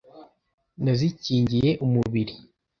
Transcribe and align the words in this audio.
Nazikingiye 0.83 1.71
umubiri 1.85 2.33